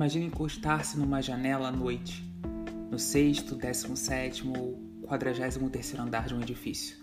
[0.00, 2.24] Imagine encostar-se numa janela à noite,
[2.90, 6.96] no sexto, décimo sétimo ou quadragésimo terceiro andar de um edifício.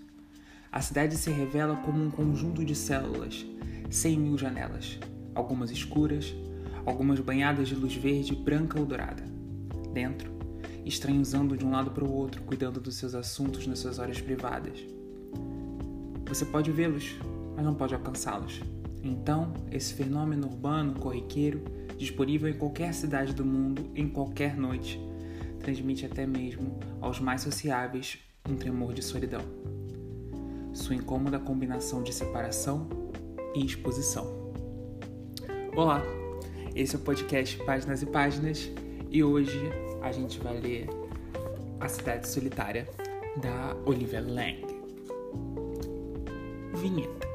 [0.72, 3.46] A cidade se revela como um conjunto de células,
[3.88, 4.98] cem mil janelas,
[5.36, 6.34] algumas escuras,
[6.88, 9.24] algumas banhadas de luz verde, branca ou dourada.
[9.94, 10.32] Dentro,
[10.84, 14.20] estranhos andam de um lado para o outro, cuidando dos seus assuntos nas suas horas
[14.20, 14.84] privadas.
[16.26, 17.16] Você pode vê-los,
[17.56, 18.60] mas não pode alcançá-los.
[19.04, 21.64] Então, esse fenômeno urbano, corriqueiro,
[21.98, 25.00] disponível em qualquer cidade do mundo, em qualquer noite,
[25.60, 29.42] transmite até mesmo aos mais sociáveis um tremor de solidão.
[30.74, 32.88] Sua incômoda combinação de separação
[33.56, 34.54] e exposição.
[35.76, 36.04] Olá,
[36.76, 38.72] esse é o podcast Páginas e Páginas
[39.10, 39.60] e hoje
[40.02, 40.88] a gente vai ler
[41.80, 42.88] A Cidade Solitária
[43.42, 44.66] da Olivia Lang.
[46.76, 47.27] Vinheta.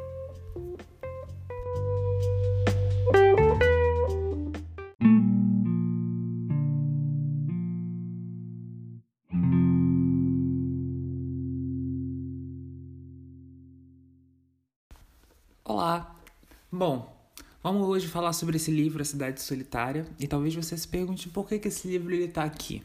[18.13, 21.69] Falar sobre esse livro, A Cidade Solitária, e talvez você se pergunte por que, que
[21.69, 22.83] esse livro está aqui.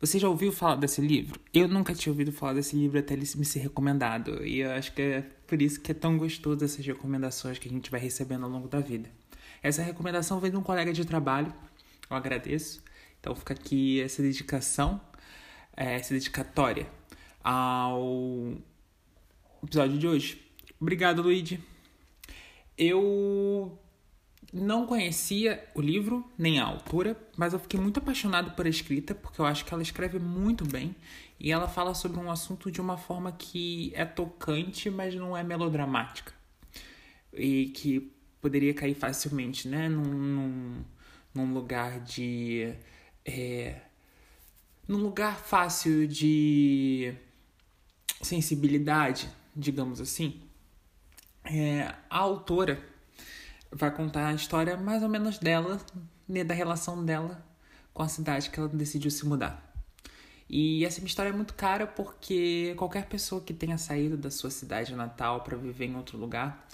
[0.00, 1.40] Você já ouviu falar desse livro?
[1.52, 4.92] Eu nunca tinha ouvido falar desse livro até ele me ser recomendado, e eu acho
[4.94, 8.44] que é por isso que é tão gostoso essas recomendações que a gente vai recebendo
[8.44, 9.10] ao longo da vida.
[9.62, 11.52] Essa recomendação vem de um colega de trabalho,
[12.08, 12.82] eu agradeço.
[13.20, 15.00] Então fica aqui essa dedicação,
[15.76, 16.86] é, essa dedicatória
[17.42, 18.52] ao
[19.62, 20.40] episódio de hoje.
[20.80, 21.58] Obrigado, Luigi.
[22.78, 23.78] Eu
[24.56, 29.14] não conhecia o livro nem a autora, mas eu fiquei muito apaixonado por a escrita,
[29.14, 30.94] porque eu acho que ela escreve muito bem
[31.38, 35.42] e ela fala sobre um assunto de uma forma que é tocante, mas não é
[35.42, 36.32] melodramática.
[37.32, 39.88] E que poderia cair facilmente, né?
[39.88, 40.84] Num, num,
[41.34, 42.74] num lugar de.
[43.24, 43.80] É,
[44.88, 47.12] num lugar fácil de
[48.22, 50.40] sensibilidade, digamos assim.
[51.44, 52.82] É, a autora
[53.70, 55.80] vai contar a história mais ou menos dela,
[56.28, 57.44] né, da relação dela
[57.92, 59.62] com a cidade que ela decidiu se mudar.
[60.48, 64.94] E essa história é muito cara porque qualquer pessoa que tenha saído da sua cidade
[64.94, 66.68] natal para viver em outro lugar,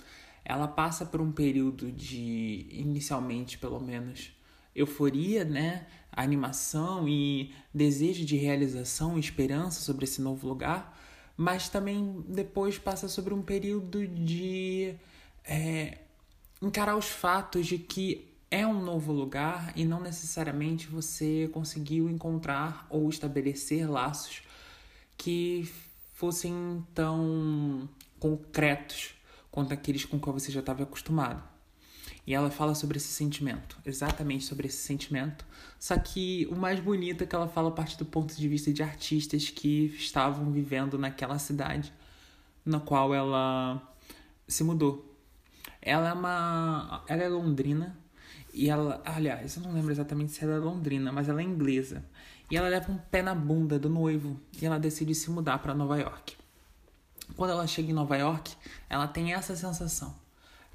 [0.45, 4.33] ela passa por um período de, inicialmente pelo menos,
[4.75, 5.87] euforia, né?
[6.13, 10.99] animação e desejo de realização esperança sobre esse novo lugar,
[11.37, 14.95] mas também depois passa sobre um período de
[15.43, 15.99] é,
[16.63, 22.87] encarar os fatos de que é um novo lugar e não necessariamente você conseguiu encontrar
[22.89, 24.43] ou estabelecer laços
[25.17, 25.69] que
[26.15, 27.89] fossem tão
[28.21, 29.15] concretos
[29.51, 31.43] quanto aqueles com que você já estava acostumado.
[32.27, 35.45] E ela fala sobre esse sentimento, exatamente sobre esse sentimento.
[35.79, 38.73] Só que o mais bonito é que ela fala a partir do ponto de vista
[38.73, 41.93] de artistas que estavam vivendo naquela cidade
[42.65, 43.83] na qual ela
[44.47, 45.12] se mudou.
[45.83, 47.05] Ela é uma.
[47.09, 47.99] Ela é londrina.
[48.55, 49.03] E ela.
[49.05, 52.05] Aliás, eu não lembro exatamente se ela é londrina, mas ela é inglesa.
[52.49, 54.41] E ela leva um pé na bunda do noivo.
[54.61, 56.37] E ela decide se mudar para Nova York.
[57.37, 58.55] Quando ela chega em Nova York,
[58.89, 60.15] ela tem essa sensação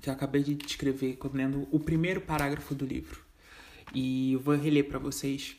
[0.02, 3.22] que eu acabei de descrever lendo o primeiro parágrafo do livro.
[3.94, 5.56] E eu vou reler para vocês,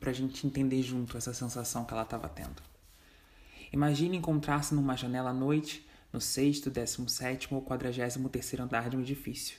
[0.00, 2.62] para a gente entender junto essa sensação que ela estava tendo.
[3.72, 8.96] Imagine encontrar-se numa janela à noite no sexto, décimo sétimo ou quadragésimo terceiro andar de
[8.96, 9.58] um edifício.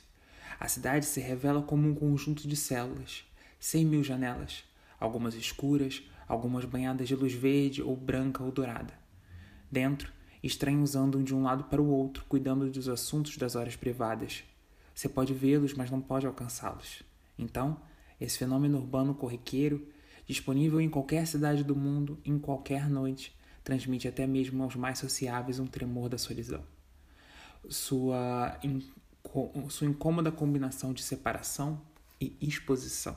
[0.60, 3.24] A cidade se revela como um conjunto de células,
[3.58, 4.62] cem mil janelas,
[5.00, 8.94] algumas escuras, algumas banhadas de luz verde ou branca ou dourada.
[9.70, 14.44] Dentro, estranhos andam de um lado para o outro, cuidando dos assuntos das horas privadas.
[14.94, 17.02] Você pode vê-los, mas não pode alcançá-los.
[17.36, 17.80] Então,
[18.20, 19.88] esse fenômeno urbano corriqueiro,
[20.26, 25.58] disponível em qualquer cidade do mundo, em qualquer noite, transmite até mesmo aos mais sociáveis
[25.58, 26.62] um tremor da solidão.
[27.70, 28.60] Sua,
[29.70, 31.80] sua incômoda combinação de separação
[32.20, 33.16] e exposição.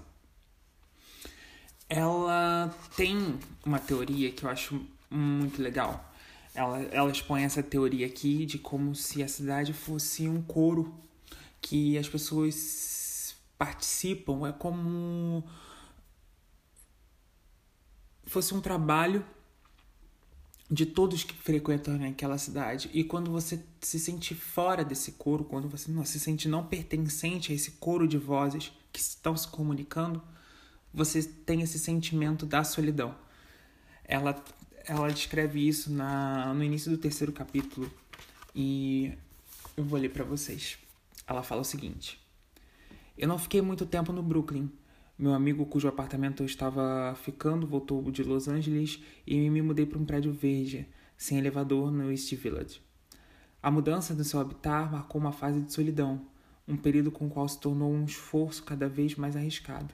[1.89, 6.13] Ela tem uma teoria que eu acho muito legal.
[6.55, 10.93] Ela, ela expõe essa teoria aqui de como se a cidade fosse um coro
[11.61, 15.43] que as pessoas participam, é como
[18.25, 19.25] fosse um trabalho
[20.69, 22.89] de todos que frequentam aquela cidade.
[22.93, 27.51] E quando você se sente fora desse coro, quando você não se sente não pertencente
[27.51, 30.21] a esse coro de vozes que estão se comunicando,
[30.93, 33.15] você tem esse sentimento da solidão.
[34.03, 34.43] Ela,
[34.85, 37.91] ela descreve isso na, no início do terceiro capítulo
[38.53, 39.13] e
[39.75, 40.77] eu vou ler para vocês.
[41.25, 42.19] Ela fala o seguinte:
[43.17, 44.69] Eu não fiquei muito tempo no Brooklyn.
[45.19, 49.97] Meu amigo, cujo apartamento eu estava ficando, voltou de Los Angeles e me mudei para
[49.97, 50.87] um prédio verde,
[51.17, 52.79] sem elevador, no East Village.
[53.59, 56.27] A mudança do seu habitat marcou uma fase de solidão,
[56.67, 59.91] um período com o qual se tornou um esforço cada vez mais arriscado.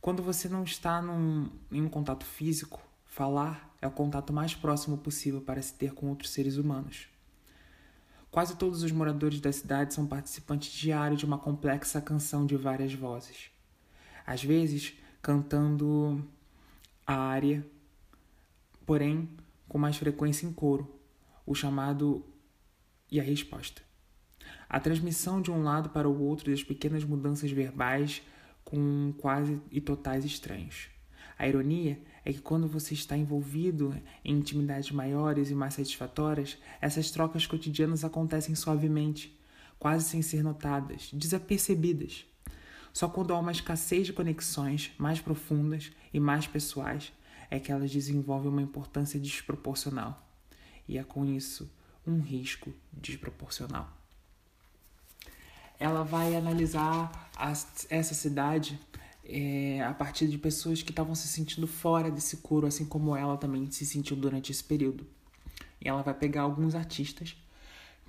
[0.00, 4.96] Quando você não está num, em um contato físico, falar é o contato mais próximo
[4.96, 7.08] possível para se ter com outros seres humanos.
[8.30, 12.94] Quase todos os moradores da cidade são participantes diários de uma complexa canção de várias
[12.94, 13.54] vozes
[14.26, 16.22] às vezes cantando
[17.06, 17.64] a área,
[18.84, 19.28] porém
[19.68, 20.92] com mais frequência em coro,
[21.44, 22.24] o chamado
[23.10, 23.82] e a resposta.
[24.68, 28.22] A transmissão de um lado para o outro das pequenas mudanças verbais
[28.64, 30.88] com quase e totais estranhos.
[31.38, 33.94] A ironia é que quando você está envolvido
[34.24, 39.38] em intimidades maiores e mais satisfatórias, essas trocas cotidianas acontecem suavemente,
[39.78, 42.26] quase sem ser notadas, desapercebidas.
[42.96, 47.12] Só quando há uma escassez de conexões mais profundas e mais pessoais
[47.50, 50.26] é que elas desenvolvem uma importância desproporcional.
[50.88, 51.70] E é com isso
[52.06, 53.86] um risco desproporcional.
[55.78, 57.30] Ela vai analisar
[57.90, 58.80] essa cidade
[59.22, 63.36] é, a partir de pessoas que estavam se sentindo fora desse coro, assim como ela
[63.36, 65.06] também se sentiu durante esse período.
[65.82, 67.36] E ela vai pegar alguns artistas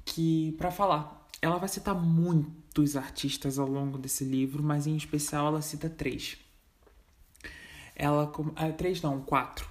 [0.06, 1.96] que para falar ela vai citar
[2.78, 6.38] muitos artistas ao longo desse livro, mas em especial ela cita três.
[7.96, 9.68] Ela é, três não, quatro.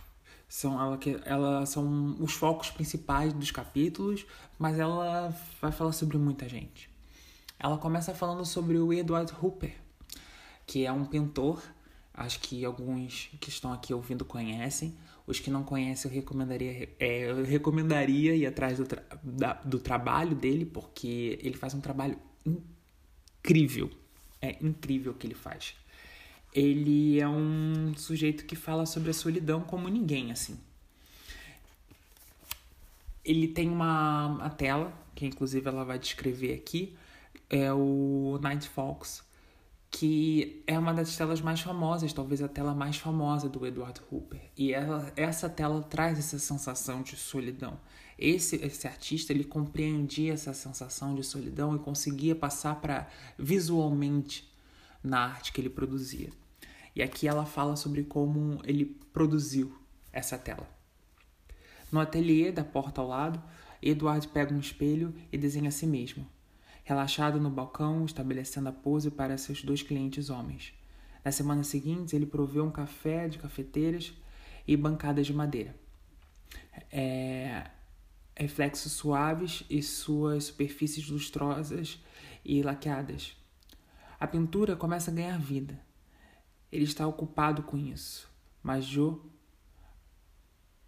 [0.49, 4.27] São ela que ela são os focos principais dos capítulos,
[4.59, 6.91] mas ela vai falar sobre muita gente.
[7.59, 9.75] Ela começa falando sobre o Edward Hooper,
[10.67, 11.63] que é um pintor,
[12.13, 14.97] acho que alguns que estão aqui ouvindo conhecem.
[15.27, 19.79] Os que não conhecem, eu recomendaria, é, eu recomendaria ir atrás do, tra da, do
[19.81, 22.76] trabalho dele, porque ele faz um trabalho incrível.
[24.41, 25.75] É incrível o que ele faz.
[26.53, 30.59] Ele é um sujeito que fala sobre a solidão como ninguém, assim.
[33.25, 36.97] Ele tem uma, uma tela, que inclusive ela vai descrever aqui,
[37.51, 39.25] é o Night Fox,
[39.91, 44.41] que é uma das telas mais famosas, talvez a tela mais famosa do Edward Hooper.
[44.57, 47.79] E ela, essa tela traz essa sensação de solidão.
[48.19, 53.09] Esse, esse artista ele compreendia essa sensação de solidão e conseguia passar para
[53.39, 54.51] visualmente
[55.03, 56.31] na arte que ele produzia.
[56.95, 59.77] E aqui ela fala sobre como ele produziu
[60.13, 60.69] essa tela.
[61.93, 63.43] No ateliê da porta ao lado,
[63.83, 66.27] Edward pega um espelho e desenha a si mesmo
[66.87, 70.73] relaxado no balcão, estabelecendo a pose para seus dois clientes homens.
[71.25, 74.15] Na semana seguinte, ele proveu um café de cafeteiras
[74.69, 75.75] e bancadas de madeira.
[76.93, 77.69] É,
[78.37, 81.99] reflexos suaves e suas superfícies lustrosas
[82.45, 83.37] e laqueadas.
[84.21, 85.81] A pintura começa a ganhar vida.
[86.71, 88.29] Ele está ocupado com isso.
[88.63, 89.17] Mas Joe,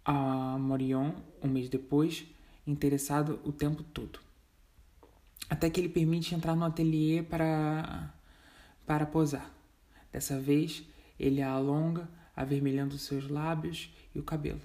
[0.05, 2.25] a Morion, um mês depois,
[2.65, 4.19] interessado o tempo todo
[5.49, 8.13] até que ele permite entrar no ateliê para,
[8.85, 9.51] para posar.
[10.11, 10.83] Dessa vez,
[11.19, 14.61] ele a alonga, avermelhando seus lábios e o cabelo.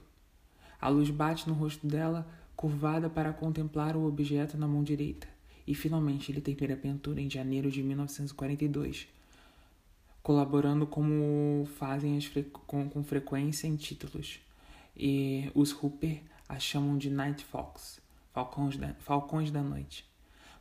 [0.80, 5.26] A luz bate no rosto dela, curvada para contemplar o objeto na mão direita.
[5.66, 9.08] E finalmente ele termina a pintura em janeiro de 1942,
[10.22, 14.40] colaborando como fazem fre com, com frequência em títulos.
[14.96, 18.00] E os Hooper a chamam de Night Fox,
[18.32, 20.04] Falcões da, Falcões da Noite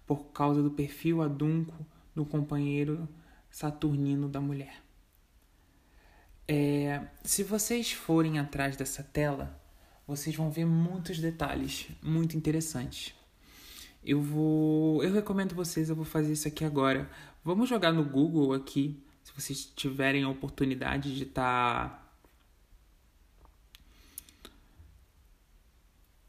[0.06, 1.86] por causa do perfil adunco
[2.16, 3.08] do companheiro
[3.50, 4.82] saturnino da mulher.
[6.48, 9.60] É, se vocês forem atrás dessa tela,
[10.08, 13.14] vocês vão ver muitos detalhes muito interessantes.
[14.04, 17.10] Eu vou, eu recomendo vocês, eu vou fazer isso aqui agora.
[17.44, 22.04] Vamos jogar no Google aqui, se vocês tiverem a oportunidade de estar tá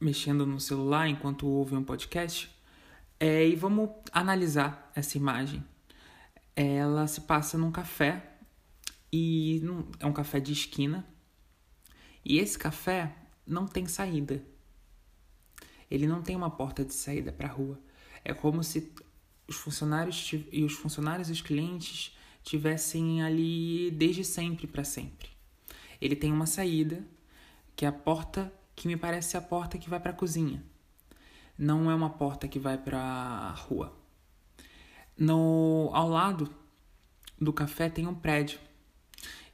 [0.01, 2.49] mexendo no celular enquanto ouvem um podcast.
[3.19, 5.65] É, e vamos analisar essa imagem.
[6.55, 8.37] Ela se passa num café
[9.13, 9.63] e
[9.99, 11.05] é um café de esquina.
[12.25, 14.43] E esse café não tem saída.
[15.91, 17.79] Ele não tem uma porta de saída para a rua.
[18.25, 18.93] É como se
[19.47, 25.29] os funcionários e os funcionários e os clientes tivessem ali desde sempre para sempre.
[26.01, 27.05] Ele tem uma saída,
[27.77, 30.63] que é a porta que me parece a porta que vai para a cozinha
[31.59, 33.97] não é uma porta que vai para a rua.
[35.17, 36.53] No, ao lado
[37.41, 38.59] do café tem um prédio.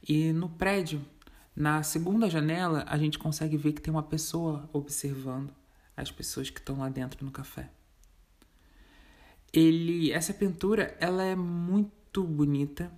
[0.07, 1.05] E no prédio,
[1.55, 5.53] na segunda janela, a gente consegue ver que tem uma pessoa observando
[5.95, 7.69] as pessoas que estão lá dentro no café.
[9.53, 12.91] Ele, essa pintura, ela é muito bonita.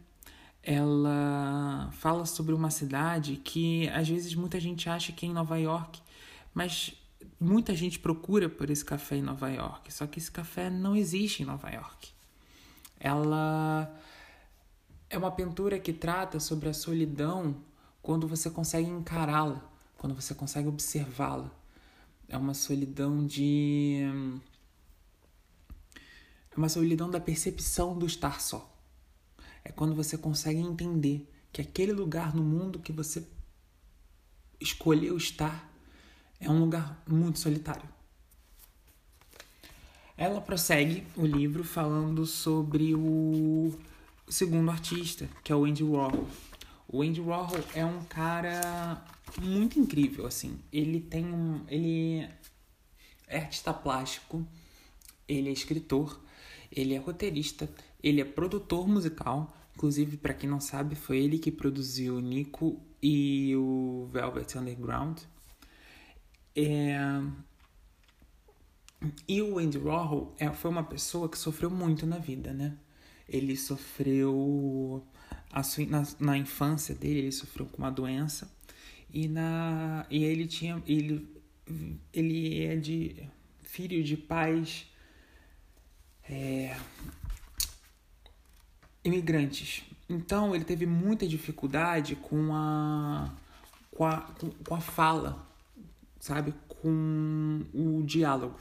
[0.64, 5.58] ela fala sobre uma cidade que às vezes muita gente acha que é em Nova
[5.58, 6.02] York,
[6.54, 6.94] mas
[7.40, 11.44] muita gente procura por esse café em Nova York, só que esse café não existe
[11.44, 12.12] em Nova York.
[12.98, 13.94] Ela
[15.10, 17.56] é uma pintura que trata sobre a solidão
[18.04, 19.64] quando você consegue encará-la,
[19.98, 21.50] quando você consegue observá-la.
[22.28, 24.02] É uma solidão de.
[26.52, 28.70] É uma solidão da percepção do estar só.
[29.64, 33.26] É quando você consegue entender que aquele lugar no mundo que você
[34.60, 35.72] escolheu estar
[36.40, 37.88] é um lugar muito solitário.
[40.18, 43.74] Ela prossegue o livro falando sobre o
[44.28, 46.28] segundo artista, que é o Andy Warhol.
[46.94, 49.04] O Andy Warhol é um cara
[49.42, 50.60] muito incrível, assim.
[50.72, 52.30] Ele tem um, ele
[53.28, 54.46] é artista plástico,
[55.28, 56.22] ele é escritor,
[56.72, 57.68] ele é roteirista,
[58.04, 59.52] ele é produtor musical.
[59.76, 65.18] Inclusive, para quem não sabe, foi ele que produziu Nico e o Velvet Underground.
[66.56, 66.96] É...
[69.28, 72.78] E o Andy Warhol é, foi uma pessoa que sofreu muito na vida, né?
[73.28, 75.04] Ele sofreu
[75.62, 78.52] sua, na, na infância dele, ele sofreu com uma doença
[79.14, 81.30] e na e ele tinha ele
[82.12, 83.30] ele é de
[83.62, 84.88] filho de pais
[86.28, 86.76] é,
[89.04, 89.84] imigrantes.
[90.10, 93.32] Então ele teve muita dificuldade com a
[93.92, 94.34] com a,
[94.68, 95.48] com a fala,
[96.20, 98.60] sabe, com o diálogo.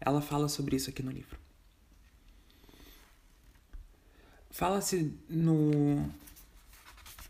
[0.00, 1.38] Ela fala sobre isso aqui no livro.
[4.50, 6.08] Fala-se no.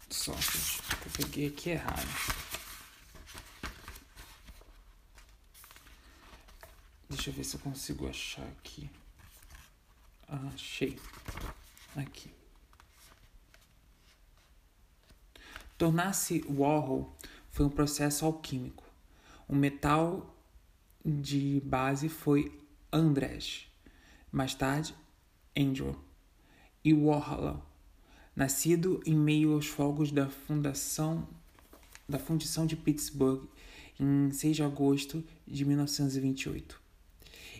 [0.08, 2.06] Só, eu peguei aqui errado.
[7.08, 8.90] Deixa eu ver se eu consigo achar aqui.
[10.28, 10.98] Ah, achei.
[11.94, 12.30] Aqui.
[15.78, 17.16] Tornar-se Warhol
[17.50, 18.84] foi um processo alquímico.
[19.48, 20.34] O metal
[21.04, 22.60] de base foi
[22.92, 23.66] Andrés.
[24.32, 24.94] Mais tarde,
[25.56, 25.98] Andrew
[26.84, 27.62] e Warhol,
[28.36, 31.26] nascido em meio aos fogos da fundação
[32.08, 33.48] da fundição de Pittsburgh
[33.98, 36.80] em 6 de agosto de 1928.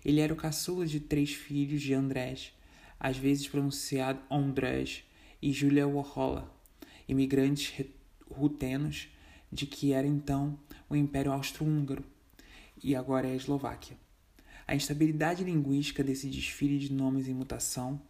[0.04, 2.52] Ele era o caçula de três filhos de Andrés,
[3.00, 5.02] às vezes pronunciado Andrés,
[5.42, 6.48] e Julia Warhol,
[7.08, 7.86] imigrantes
[8.30, 9.08] rutenos
[9.50, 12.04] de que era então o Império Austro-Húngaro
[12.82, 14.05] e agora é a Eslováquia.
[14.68, 18.00] A instabilidade linguística desse desfile de nomes em mutação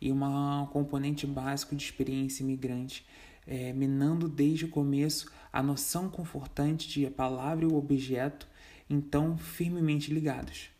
[0.00, 3.06] e um componente básico de experiência imigrante,
[3.46, 8.48] é, minando desde o começo a noção confortante de a palavra e o objeto,
[8.88, 10.70] então firmemente ligados.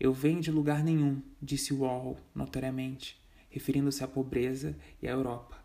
[0.00, 5.56] Eu venho de lugar nenhum, disse Warhol, notoriamente, referindo-se à pobreza e à Europa,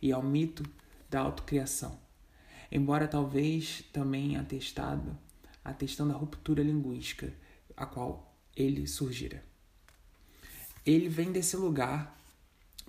[0.00, 0.62] e ao mito
[1.10, 1.98] da autocriação,
[2.72, 5.16] embora talvez também atestado,
[5.62, 7.32] atestando a ruptura linguística
[7.78, 9.42] a qual ele surgira.
[10.84, 12.18] Ele vem desse lugar,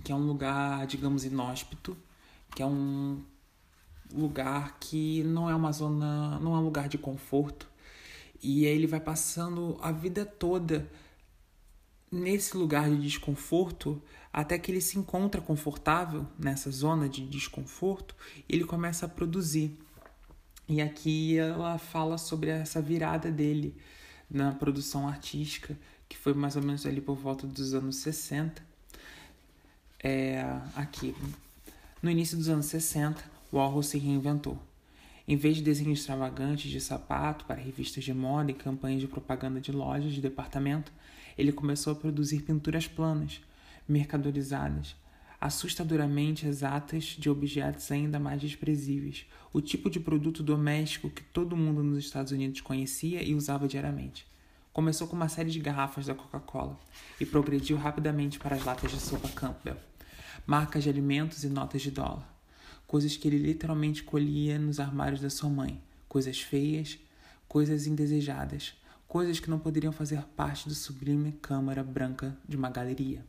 [0.04, 1.96] que é um lugar, digamos, inóspito,
[2.56, 3.24] que é um
[4.12, 7.70] lugar que não é uma zona, não é um lugar de conforto.
[8.42, 10.90] E ele vai passando a vida toda
[12.12, 14.02] nesse lugar de desconforto
[14.34, 18.16] até que ele se encontra confortável nessa zona de desconforto
[18.48, 19.78] ele começa a produzir.
[20.68, 23.76] E aqui ela fala sobre essa virada dele
[24.30, 28.62] na produção artística, que foi mais ou menos ali por volta dos anos 60.
[30.02, 30.44] É,
[30.76, 31.16] aqui,
[32.02, 34.58] no início dos anos 60, Warhol se reinventou.
[35.28, 39.62] Em vez de desenhos extravagantes de sapato para revistas de moda e campanhas de propaganda
[39.62, 40.92] de lojas de departamento,
[41.38, 43.40] ele começou a produzir pinturas planas,
[43.88, 44.96] mercadorizadas,
[45.40, 51.82] assustadoramente exatas de objetos ainda mais desprezíveis, o tipo de produto doméstico que todo mundo
[51.82, 54.28] nos Estados Unidos conhecia e usava diariamente.
[54.74, 56.78] Começou com uma série de garrafas da Coca-Cola
[57.20, 59.78] e progrediu rapidamente para as latas de sopa Campbell,
[60.46, 62.28] marcas de alimentos e notas de dólar,
[62.86, 67.00] coisas que ele literalmente colhia nos armários da sua mãe, coisas feias,
[67.48, 68.74] coisas indesejadas,
[69.08, 73.26] coisas que não poderiam fazer parte do sublime câmara branca de uma galeria.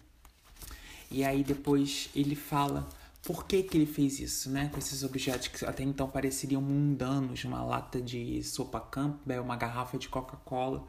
[1.11, 2.88] E aí depois ele fala
[3.23, 4.69] por que, que ele fez isso, né?
[4.69, 9.99] Com esses objetos que até então pareceriam mundanos, uma lata de sopa Campbell, uma garrafa
[9.99, 10.87] de Coca-Cola.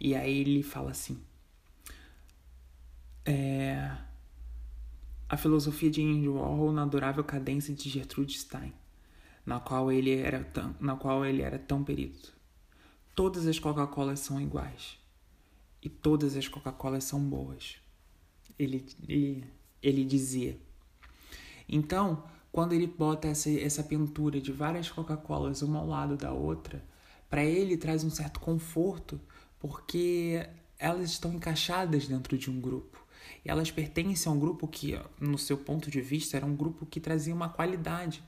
[0.00, 1.20] E aí ele fala assim:
[3.26, 3.94] é,
[5.28, 8.72] a filosofia de Andy Warhol na adorável cadência de Gertrude Stein,
[9.44, 12.32] na qual ele era tão, na qual ele era tão perito.
[13.14, 14.96] Todas as Coca-Colas são iguais
[15.82, 17.76] e todas as Coca-Colas são boas
[18.58, 19.44] ele, ele,
[19.82, 20.58] ele dizia.
[21.68, 26.82] Então, quando ele bota essa, essa pintura de várias Coca-Colas uma ao lado da outra,
[27.28, 29.20] para ele traz um certo conforto,
[29.60, 30.48] porque
[30.78, 33.04] elas estão encaixadas dentro de um grupo.
[33.44, 36.86] E elas pertencem a um grupo que, no seu ponto de vista, era um grupo
[36.86, 38.22] que trazia uma qualidade.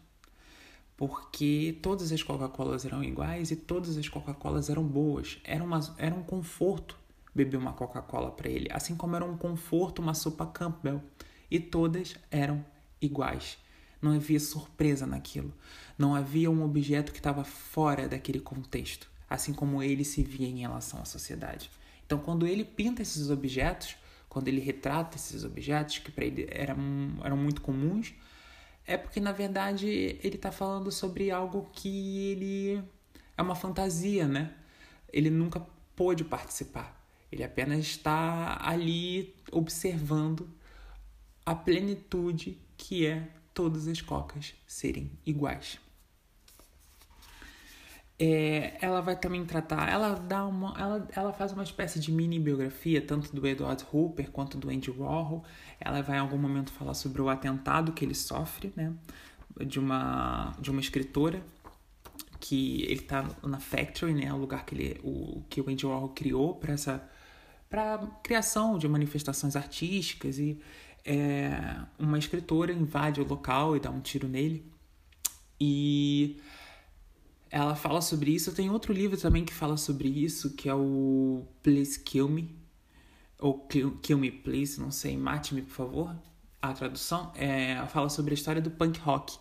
[0.96, 5.38] Porque todas as Coca-Colas eram iguais e todas as Coca-Colas eram boas.
[5.42, 6.99] Era, uma, era um conforto
[7.44, 11.02] beber uma Coca-Cola para ele, assim como era um conforto uma sopa Campbell.
[11.50, 12.64] E todas eram
[13.00, 13.58] iguais.
[14.00, 15.52] Não havia surpresa naquilo.
[15.98, 20.60] Não havia um objeto que estava fora daquele contexto, assim como ele se via em
[20.60, 21.70] relação à sociedade.
[22.06, 23.96] Então, quando ele pinta esses objetos,
[24.28, 26.78] quando ele retrata esses objetos, que para ele eram,
[27.24, 28.14] eram muito comuns,
[28.86, 29.88] é porque na verdade
[30.22, 32.82] ele está falando sobre algo que ele
[33.36, 34.54] é uma fantasia, né?
[35.12, 36.99] Ele nunca pôde participar.
[37.30, 40.48] Ele apenas está ali observando
[41.44, 45.78] a plenitude que é todas as cocas serem iguais.
[48.22, 52.38] É, ela vai também tratar, ela dá uma, ela, ela faz uma espécie de mini
[52.38, 55.42] biografia tanto do Edward Hooper quanto do Andy Warhol.
[55.80, 58.92] Ela vai em algum momento falar sobre o atentado que ele sofre, né,
[59.66, 61.42] de uma de uma escritora
[62.38, 66.10] que ele está na Factory, né, o lugar que ele, o que o Andy Warhol
[66.10, 67.10] criou para essa
[67.70, 70.60] para criação de manifestações artísticas e
[71.04, 74.68] é, uma escritora invade o local e dá um tiro nele.
[75.58, 76.40] E
[77.48, 78.52] ela fala sobre isso.
[78.52, 82.58] Tem outro livro também que fala sobre isso, que é o Please Kill Me.
[83.38, 86.16] Ou Kill Me Please, não sei, mate-me, por favor.
[86.60, 89.38] A tradução é, fala sobre a história do punk rock.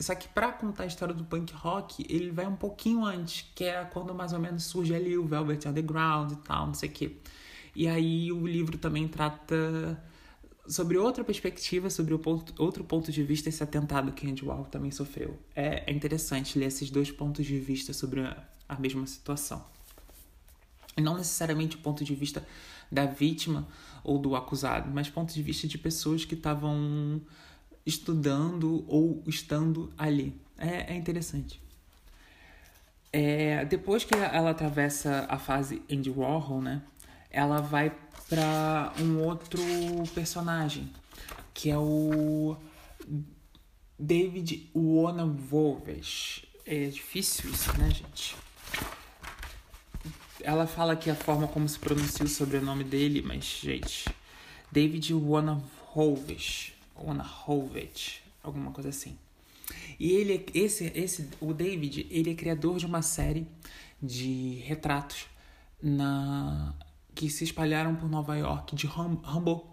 [0.00, 3.64] Só que para contar a história do punk rock, ele vai um pouquinho antes, que
[3.64, 6.92] é quando mais ou menos surge ali o Velvet Underground e tal, não sei o
[6.92, 7.16] quê.
[7.74, 10.02] E aí o livro também trata
[10.66, 14.90] sobre outra perspectiva, sobre ponto, outro ponto de vista, esse atentado que Andy Warhol também
[14.90, 15.38] sofreu.
[15.54, 19.64] É, é interessante ler esses dois pontos de vista sobre a, a mesma situação.
[20.96, 22.46] E não necessariamente o ponto de vista
[22.90, 23.66] da vítima
[24.04, 27.20] ou do acusado, mas ponto de vista de pessoas que estavam
[27.84, 30.38] estudando ou estando ali.
[30.58, 31.60] É, é interessante.
[33.12, 36.82] É, depois que ela atravessa a fase Andy Warhol, né,
[37.32, 37.90] ela vai
[38.28, 39.60] para um outro
[40.14, 40.88] personagem,
[41.54, 42.56] que é o
[43.98, 46.44] David Wolves.
[46.64, 48.36] É difícil isso, né, gente?
[50.42, 54.08] Ela fala que a forma como se pronuncia o sobrenome dele, mas, gente,
[54.70, 56.72] David Wolves,
[57.46, 59.16] Wolves, alguma coisa assim.
[59.98, 63.46] E ele, esse, esse, o David, ele é criador de uma série
[64.02, 65.26] de retratos
[65.80, 66.74] na
[67.14, 69.70] que se espalharam por Nova York de Rambo.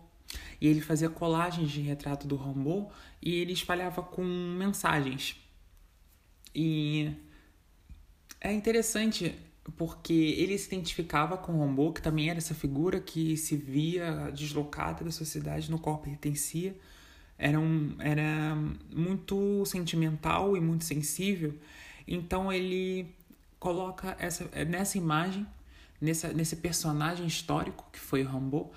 [0.62, 5.36] E ele fazia colagens de retrato do Rambo e ele espalhava com mensagens.
[6.54, 7.12] E
[8.40, 9.36] é interessante
[9.78, 14.32] porque ele se identificava com o Rambo, que também era essa figura que se via
[14.32, 16.76] deslocada da sociedade, no qual pertencia.
[17.38, 18.56] Era, um, era
[18.94, 21.58] muito sentimental e muito sensível.
[22.08, 23.16] Então ele
[23.60, 25.46] coloca essa, nessa imagem
[26.00, 28.72] nessa, nesse personagem histórico que foi o Rambo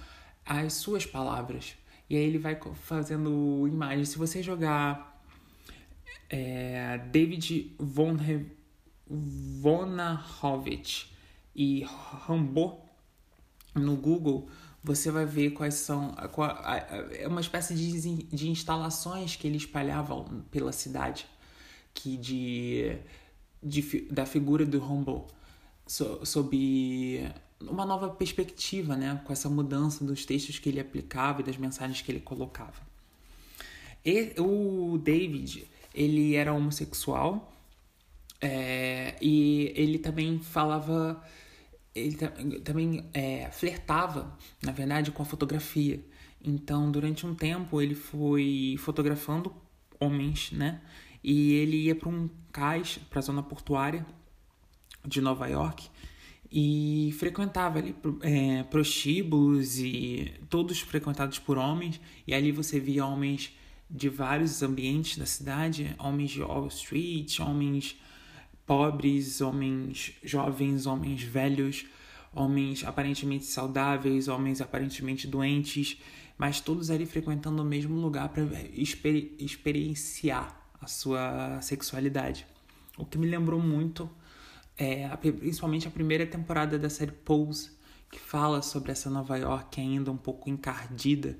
[0.44, 1.74] as suas palavras.
[2.11, 4.11] E aí ele vai fazendo imagens.
[4.11, 5.22] Se você jogar
[6.28, 8.16] é, David von
[9.08, 11.12] Vonahovich
[11.54, 11.87] e
[12.26, 12.80] Rambo
[13.74, 14.48] no Google,
[14.82, 16.14] você vai ver quais são.
[17.12, 21.26] É uma espécie de, de instalações que ele espalhava pela cidade
[21.94, 22.96] que de,
[23.62, 25.26] de da figura do Rambo
[25.92, 29.20] so, sob uma nova perspectiva, né?
[29.24, 32.81] com essa mudança dos textos que ele aplicava e das mensagens que ele colocava.
[34.02, 37.52] E, o David, ele era homossexual
[38.40, 41.22] é, e ele também falava,
[41.94, 42.16] ele
[42.64, 46.02] também é, flertava, na verdade, com a fotografia.
[46.42, 49.55] Então, durante um tempo, ele foi fotografando
[50.00, 50.81] homens, né?
[51.22, 54.05] E ele ia para um cais, para a zona portuária,
[55.06, 55.88] de Nova York
[56.50, 63.56] e frequentava ali é, prostíbulos e todos frequentados por homens e ali você via homens
[63.88, 67.96] de vários ambientes da cidade, homens de Wall Street, homens
[68.66, 71.86] pobres, homens jovens, homens velhos,
[72.34, 75.98] homens aparentemente saudáveis, homens aparentemente doentes,
[76.38, 82.46] mas todos ali frequentando o mesmo lugar para exper experienciar a sua sexualidade.
[82.96, 84.10] O que me lembrou muito
[84.82, 87.70] é, principalmente a primeira temporada da série Pose,
[88.10, 91.38] que fala sobre essa Nova York ainda um pouco encardida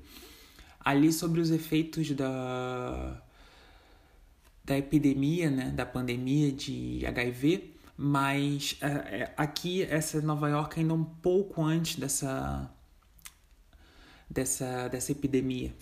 [0.85, 3.23] ali sobre os efeitos da,
[4.65, 10.95] da epidemia, né, da pandemia de HIV, mas é, é, aqui essa Nova York ainda
[10.95, 12.71] um pouco antes dessa
[14.29, 15.75] dessa dessa epidemia.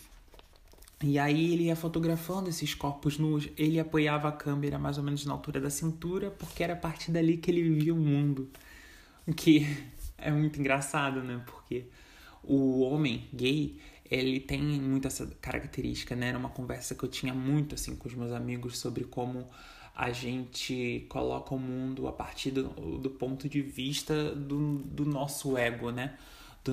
[1.03, 5.25] E aí ele ia fotografando esses corpos nus, ele apoiava a câmera mais ou menos
[5.25, 8.51] na altura da cintura, porque era a partir dali que ele vivia o mundo.
[9.27, 9.67] O que
[10.19, 11.43] é muito engraçado, né?
[11.47, 11.87] Porque
[12.43, 13.79] o homem gay,
[14.11, 16.29] ele tem muito essa característica, né?
[16.29, 19.49] Era uma conversa que eu tinha muito assim com os meus amigos sobre como
[19.95, 25.57] a gente coloca o mundo a partir do, do ponto de vista do, do nosso
[25.57, 26.17] ego, né?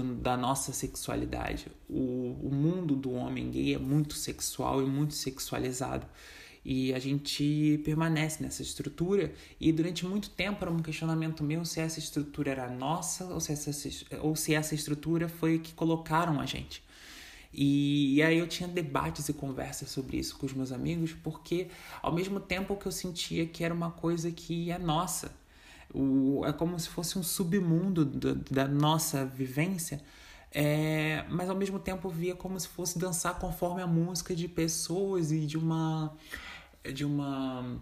[0.01, 1.67] Do, da nossa sexualidade.
[1.89, 6.05] O, o mundo do homem gay é muito sexual e muito sexualizado.
[6.63, 9.33] E a gente permanece nessa estrutura.
[9.59, 13.53] E durante muito tempo era um questionamento meu se essa estrutura era nossa ou se
[13.53, 13.71] essa,
[14.21, 16.83] ou se essa estrutura foi que colocaram a gente.
[17.53, 21.67] E, e, aí eu tinha debates e conversas sobre isso com os meus amigos, porque
[22.01, 25.31] ao mesmo tempo que eu sentia que era uma coisa que é nossa,
[25.93, 30.01] o, é como se fosse um submundo do, da nossa vivência,
[30.51, 35.31] é, mas ao mesmo tempo via como se fosse dançar conforme a música de pessoas
[35.31, 36.15] e de uma
[36.93, 37.79] de uma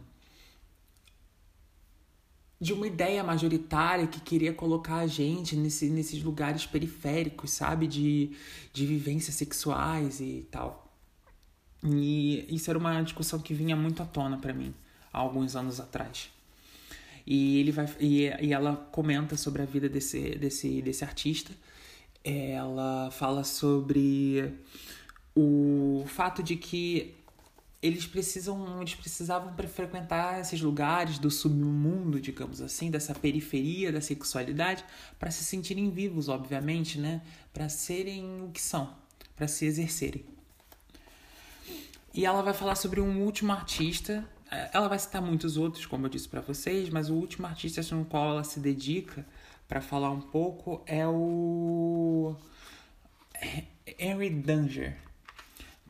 [2.59, 7.85] de uma ideia majoritária que queria colocar a gente nesse, nesses lugares periféricos, sabe?
[7.85, 8.31] De,
[8.73, 10.91] de vivências sexuais e tal.
[11.83, 14.73] E isso era uma discussão que vinha muito à tona para mim
[15.13, 16.34] há alguns anos atrás.
[17.25, 21.51] E ele vai e, e ela comenta sobre a vida desse desse desse artista.
[22.23, 24.53] Ela fala sobre
[25.35, 27.15] o fato de que
[27.81, 34.83] eles precisam eles precisavam frequentar esses lugares do submundo, digamos assim, dessa periferia da sexualidade
[35.19, 37.21] para se sentirem vivos, obviamente, né?
[37.53, 38.91] Para serem o que são,
[39.35, 40.25] para se exercerem.
[42.15, 44.27] E ela vai falar sobre um último artista.
[44.71, 48.05] Ela vai citar muitos outros, como eu disse para vocês, mas o último artista no
[48.05, 49.25] qual ela se dedica
[49.67, 52.35] para falar um pouco é o
[53.99, 55.05] Henry Danger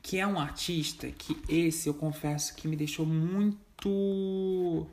[0.06, 4.86] que é um artista que esse eu confesso que me deixou muito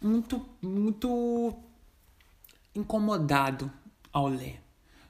[0.00, 1.56] muito muito
[2.74, 3.70] incomodado
[4.12, 4.60] ao ler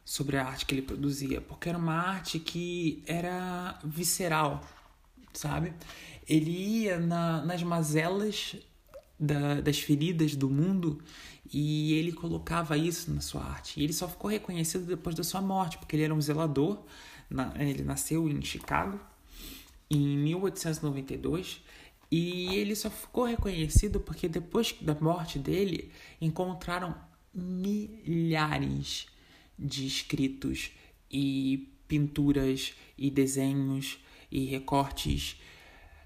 [0.05, 4.63] sobre a arte que ele produzia, porque era uma arte que era visceral,
[5.39, 5.73] sabe?
[6.29, 8.57] Ele ia na, nas mazelas
[9.19, 11.01] da, das feridas do mundo
[11.53, 13.79] e ele colocava isso na sua arte.
[13.79, 16.83] E ele só ficou reconhecido depois da sua morte, porque ele era um zelador.
[17.59, 18.99] ele nasceu em Chicago
[19.89, 21.61] em 1892
[22.11, 26.95] e ele só ficou reconhecido porque depois da morte dele encontraram
[27.33, 29.07] milhares
[29.59, 30.71] de escritos
[31.11, 33.99] e pinturas e desenhos
[34.31, 35.41] e recortes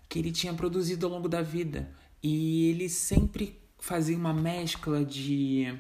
[0.08, 1.90] que ele tinha produzido ao longo da vida.
[2.22, 5.74] E ele sempre fazia uma mescla de,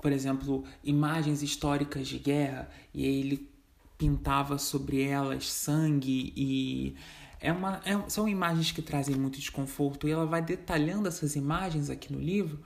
[0.00, 3.48] por exemplo, imagens históricas de guerra, e ele
[3.96, 6.96] pintava sobre elas sangue e
[7.40, 11.90] é uma, é, são imagens que trazem muito desconforto e ela vai detalhando essas imagens
[11.90, 12.58] aqui no livro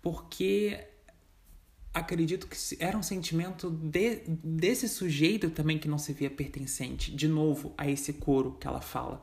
[0.00, 0.78] porque
[1.96, 7.26] acredito que era um sentimento de, desse sujeito também que não se via pertencente de
[7.26, 9.22] novo a esse coro que ela fala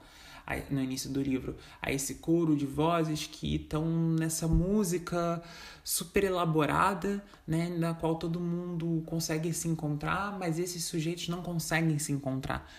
[0.69, 5.41] no início do livro, a esse coro de vozes que estão nessa música
[5.83, 11.97] super elaborada, né, na qual todo mundo consegue se encontrar, mas esses sujeitos não conseguem
[11.97, 12.69] se encontrar.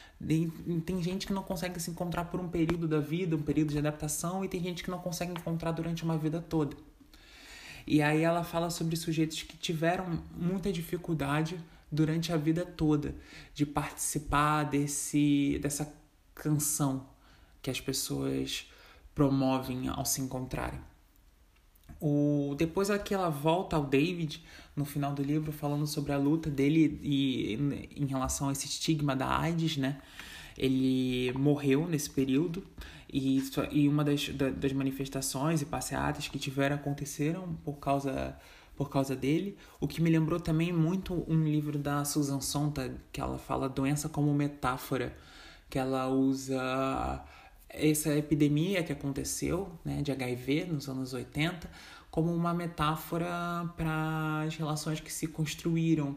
[0.84, 3.78] Tem gente que não consegue se encontrar por um período da vida, um período de
[3.78, 6.76] adaptação, e tem gente que não consegue encontrar durante uma vida toda.
[7.86, 11.58] E aí ela fala sobre sujeitos que tiveram muita dificuldade
[11.90, 13.14] durante a vida toda
[13.54, 15.92] de participar desse dessa
[16.34, 17.06] canção,
[17.62, 18.68] que as pessoas
[19.14, 20.80] promovem ao se encontrarem.
[22.00, 24.42] O, depois aqui ela volta ao David
[24.74, 27.54] no final do livro falando sobre a luta dele e
[27.96, 30.00] em relação a esse estigma da AIDS, né?
[30.56, 32.64] Ele morreu nesse período
[33.12, 38.36] e, e uma das, das manifestações e passeatas que tiveram aconteceram por causa
[38.76, 39.56] por causa dele.
[39.80, 44.08] O que me lembrou também muito um livro da Susan Sontag que ela fala doença
[44.08, 45.16] como metáfora,
[45.70, 47.24] que ela usa
[47.68, 51.68] essa epidemia que aconteceu né, de HIV nos anos 80
[52.10, 53.28] como uma metáfora
[53.76, 56.16] para as relações que se construíram,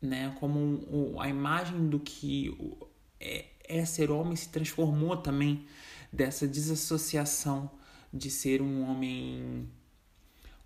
[0.00, 2.78] né, como a imagem do que
[3.18, 5.64] é, é ser homem se transformou também
[6.12, 7.70] dessa desassociação
[8.12, 9.68] de ser um homem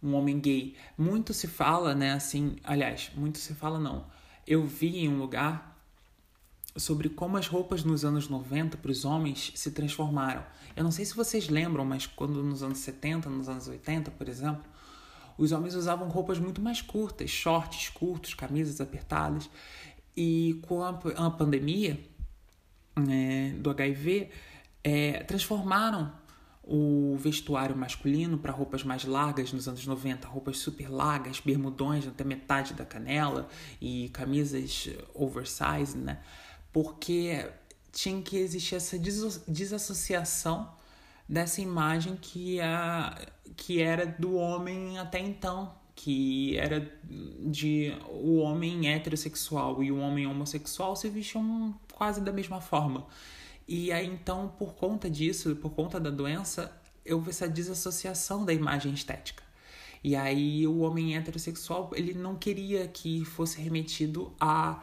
[0.02, 0.76] um homem gay.
[0.98, 4.06] Muito se fala, né, assim, aliás, muito se fala não.
[4.46, 5.74] eu vi em um lugar
[6.76, 10.44] sobre como as roupas nos anos 90 para os homens se transformaram.
[10.76, 14.28] Eu não sei se vocês lembram, mas quando nos anos 70, nos anos 80, por
[14.28, 14.64] exemplo,
[15.38, 19.48] os homens usavam roupas muito mais curtas, shorts curtos, camisas apertadas.
[20.16, 21.98] E com a, a pandemia
[23.08, 24.30] é, do HIV,
[24.84, 26.12] é, transformaram
[26.62, 32.24] o vestuário masculino para roupas mais largas nos anos 90, roupas super largas, bermudões até
[32.24, 33.48] metade da canela
[33.80, 36.20] e camisas oversize, né?
[36.72, 37.50] Porque
[37.92, 38.98] tinha que existir essa
[39.46, 40.72] desassociação
[41.28, 46.92] dessa imagem que, a, que era do homem até então, que era
[47.40, 53.06] de o homem heterossexual e o homem homossexual se vestiam quase da mesma forma.
[53.66, 56.72] E aí então, por conta disso, por conta da doença,
[57.04, 59.42] vi essa desassociação da imagem estética.
[60.02, 64.82] E aí o homem heterossexual, ele não queria que fosse remetido a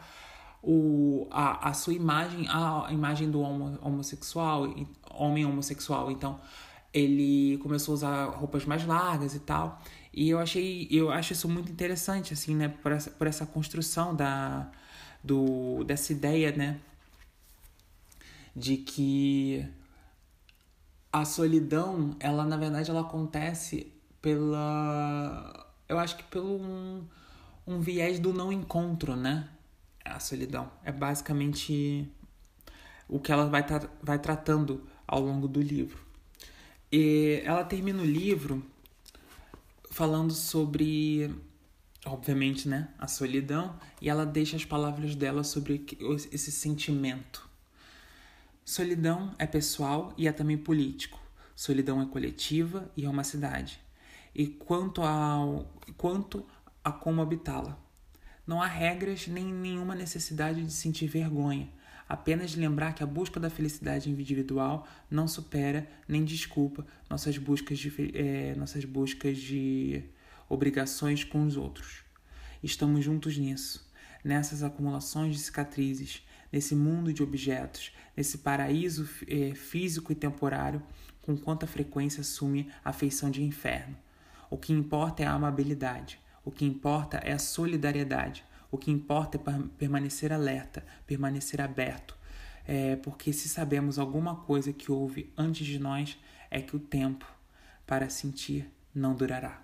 [0.64, 4.68] o, a, a sua imagem, a imagem do homo, homossexual,
[5.10, 6.12] homem homossexual.
[6.12, 6.40] Então,
[6.94, 9.82] ele começou a usar roupas mais largas e tal.
[10.14, 14.16] E eu achei, eu acho isso muito interessante, assim, né, por essa, por essa construção
[14.16, 14.70] da,
[15.24, 16.80] do, dessa ideia, né,
[18.56, 19.66] de que
[21.12, 27.06] a solidão, ela na verdade ela acontece pela eu acho que pelo um,
[27.68, 29.50] um viés do não encontro, né?
[30.06, 32.10] A solidão é basicamente
[33.10, 36.00] o que ela vai, tra vai tratando ao longo do livro.
[36.92, 38.64] E ela termina o livro
[39.90, 41.34] falando sobre,
[42.06, 45.86] obviamente, né, a solidão, e ela deixa as palavras dela sobre
[46.32, 47.51] esse sentimento
[48.72, 51.20] Solidão é pessoal e é também político.
[51.54, 53.82] Solidão é coletiva e é uma cidade.
[54.34, 56.48] E quanto, ao, quanto
[56.82, 57.78] a como habitá-la.
[58.48, 61.68] Não há regras nem nenhuma necessidade de sentir vergonha,
[62.08, 67.92] apenas lembrar que a busca da felicidade individual não supera nem desculpa nossas buscas de,
[68.14, 70.02] é, nossas buscas de
[70.48, 72.06] obrigações com os outros.
[72.64, 73.92] Estamos juntos nisso,
[74.24, 80.82] nessas acumulações de cicatrizes, nesse mundo de objetos, nesse paraíso é, físico e temporário,
[81.22, 83.96] com quanta frequência assume a feição de inferno.
[84.50, 89.38] O que importa é a amabilidade, o que importa é a solidariedade, o que importa
[89.38, 92.18] é permanecer alerta, permanecer aberto,
[92.66, 96.18] é, porque se sabemos alguma coisa que houve antes de nós,
[96.50, 97.26] é que o tempo
[97.86, 99.62] para sentir não durará.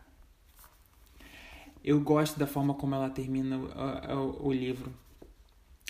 [1.83, 4.93] Eu gosto da forma como ela termina o, o, o livro.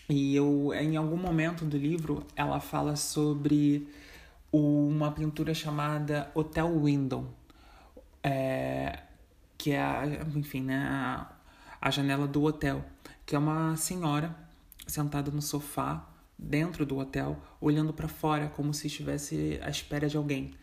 [0.09, 3.89] E eu, em algum momento do livro, ela fala sobre
[4.51, 7.27] uma pintura chamada Hotel Window,
[8.23, 8.99] é,
[9.57, 11.29] que é, a, enfim, né, a,
[11.81, 12.85] a janela do hotel,
[13.25, 14.33] que é uma senhora
[14.87, 20.15] sentada no sofá dentro do hotel, olhando para fora como se estivesse à espera de
[20.15, 20.53] alguém.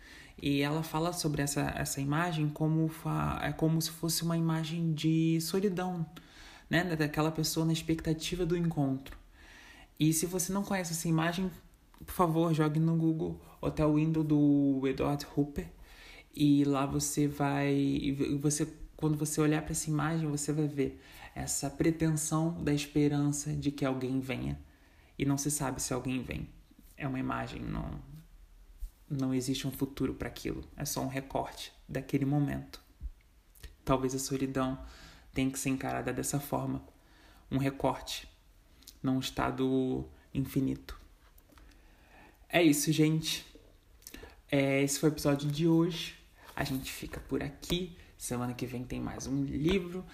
[0.40, 2.90] E ela fala sobre essa, essa imagem como,
[3.42, 6.06] é como se fosse uma imagem de solidão,
[6.68, 6.96] né?
[6.96, 9.23] Daquela pessoa na expectativa do encontro.
[9.98, 11.50] E se você não conhece essa imagem,
[12.04, 15.70] por favor, jogue no Google Hotel Window do Edward Hooper
[16.34, 21.00] e lá você vai você quando você olhar para essa imagem, você vai ver
[21.34, 24.58] essa pretensão da esperança de que alguém venha
[25.18, 26.48] e não se sabe se alguém vem.
[26.96, 28.00] É uma imagem, não
[29.10, 32.80] não existe um futuro para aquilo, é só um recorte daquele momento.
[33.84, 34.78] Talvez a solidão
[35.32, 36.82] tenha que ser encarada dessa forma,
[37.50, 38.28] um recorte
[39.04, 40.98] num estado infinito.
[42.48, 43.44] É isso, gente.
[44.50, 46.16] É, esse foi o episódio de hoje.
[46.56, 47.96] A gente fica por aqui.
[48.16, 50.04] Semana que vem tem mais um livro.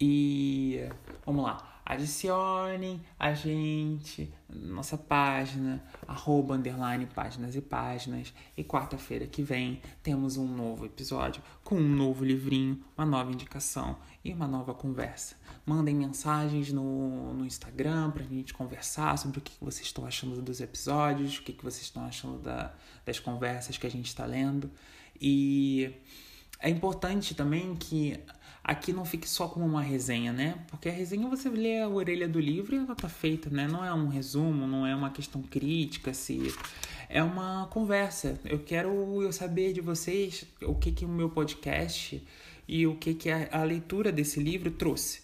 [0.00, 0.80] E
[1.26, 1.77] vamos lá.
[1.88, 8.34] Adicione a gente, nossa página, arroba, underline, páginas e páginas.
[8.54, 13.96] E quarta-feira que vem temos um novo episódio com um novo livrinho, uma nova indicação
[14.22, 15.34] e uma nova conversa.
[15.64, 20.60] Mandem mensagens no, no Instagram pra gente conversar sobre o que vocês estão achando dos
[20.60, 22.74] episódios, o que vocês estão achando da,
[23.06, 24.70] das conversas que a gente está lendo.
[25.18, 25.90] E
[26.60, 28.20] é importante também que
[28.68, 30.58] aqui não fique só como uma resenha, né?
[30.68, 33.66] Porque a resenha você lê a orelha do livro e ela tá feita, né?
[33.66, 36.54] Não é um resumo, não é uma questão crítica, se
[37.08, 38.38] é uma conversa.
[38.44, 42.22] Eu quero eu saber de vocês o que que o meu podcast
[42.68, 45.22] e o que que a, a leitura desse livro trouxe.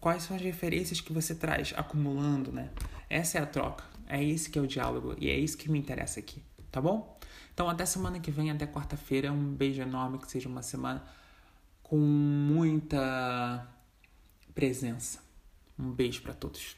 [0.00, 2.70] Quais são as referências que você traz acumulando, né?
[3.08, 3.84] Essa é a troca.
[4.08, 7.16] É esse que é o diálogo e é isso que me interessa aqui, tá bom?
[7.54, 9.30] Então até semana que vem, até quarta-feira.
[9.30, 11.04] Um beijo enorme, que seja uma semana
[11.90, 13.66] com muita
[14.54, 15.18] presença.
[15.76, 16.76] Um beijo para todos.